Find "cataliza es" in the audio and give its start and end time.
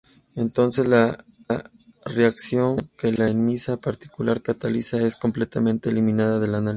4.41-5.15